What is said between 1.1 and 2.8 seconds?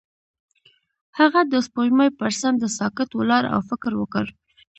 هغه د سپوږمۍ پر څنډه